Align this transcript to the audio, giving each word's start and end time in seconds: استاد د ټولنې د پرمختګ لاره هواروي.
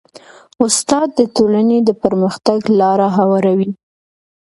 استاد 0.63 1.07
د 1.19 1.21
ټولنې 1.35 1.77
د 1.83 1.89
پرمختګ 2.03 2.59
لاره 2.79 3.07
هواروي. 3.17 3.71